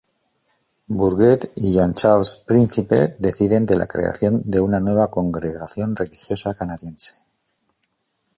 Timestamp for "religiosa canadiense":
5.95-7.13